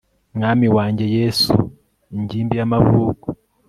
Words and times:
Mwami 0.37 0.67
wanjye 0.77 1.05
Yesu 1.17 1.53
ingimbi 2.15 2.53
yamavuko 2.59 3.27